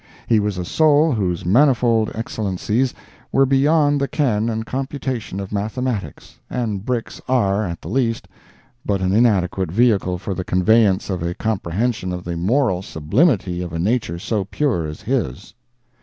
His 0.25 0.39
was 0.39 0.57
a 0.57 0.65
soul 0.65 1.11
whose 1.11 1.45
manifold 1.45 2.11
excellencies 2.15 2.91
were 3.31 3.45
beyond 3.45 4.01
the 4.01 4.07
ken 4.07 4.49
and 4.49 4.65
computation 4.65 5.39
of 5.39 5.51
mathematics, 5.51 6.39
and 6.49 6.83
bricks 6.83 7.21
are, 7.29 7.63
at 7.67 7.83
the 7.83 7.87
least, 7.87 8.27
but 8.83 8.99
an 8.99 9.11
inadequate 9.13 9.71
vehicle 9.71 10.17
for 10.17 10.33
the 10.33 10.43
conveyance 10.43 11.11
of 11.11 11.21
a 11.21 11.35
comprehension 11.35 12.11
of 12.11 12.23
the 12.23 12.35
moral 12.35 12.81
sublimity 12.81 13.61
of 13.61 13.73
a 13.73 13.77
nature 13.77 14.17
so 14.17 14.43
pure 14.43 14.87
as 14.87 15.03
his. 15.03 15.53